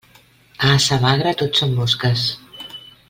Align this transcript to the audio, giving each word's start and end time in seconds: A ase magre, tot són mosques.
A 0.57 0.67
ase 0.77 0.95
magre, 1.05 1.35
tot 1.43 1.61
són 1.61 1.77
mosques. 1.81 2.25